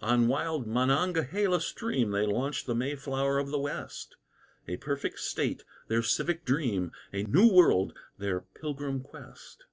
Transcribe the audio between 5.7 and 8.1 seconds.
their civic dream, A new New World